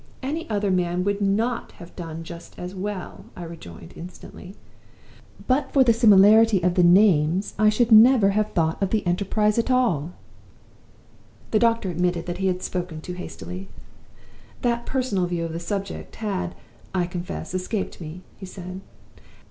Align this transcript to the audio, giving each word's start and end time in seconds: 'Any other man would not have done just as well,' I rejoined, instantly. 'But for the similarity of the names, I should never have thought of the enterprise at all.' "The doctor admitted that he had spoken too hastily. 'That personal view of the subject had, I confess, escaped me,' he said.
'Any 0.23 0.49
other 0.49 0.71
man 0.71 1.03
would 1.03 1.21
not 1.21 1.73
have 1.73 1.95
done 1.95 2.23
just 2.23 2.57
as 2.57 2.73
well,' 2.73 3.25
I 3.35 3.43
rejoined, 3.43 3.93
instantly. 3.95 4.55
'But 5.45 5.71
for 5.71 5.83
the 5.83 5.93
similarity 5.93 6.59
of 6.63 6.73
the 6.73 6.81
names, 6.81 7.53
I 7.59 7.69
should 7.69 7.91
never 7.91 8.31
have 8.31 8.51
thought 8.53 8.81
of 8.81 8.89
the 8.89 9.05
enterprise 9.05 9.59
at 9.59 9.69
all.' 9.69 10.13
"The 11.51 11.59
doctor 11.59 11.91
admitted 11.91 12.25
that 12.25 12.39
he 12.39 12.47
had 12.47 12.63
spoken 12.63 12.99
too 12.99 13.13
hastily. 13.13 13.69
'That 14.63 14.87
personal 14.87 15.27
view 15.27 15.45
of 15.45 15.53
the 15.53 15.59
subject 15.59 16.15
had, 16.15 16.55
I 16.95 17.05
confess, 17.05 17.53
escaped 17.53 18.01
me,' 18.01 18.23
he 18.37 18.47
said. 18.47 18.81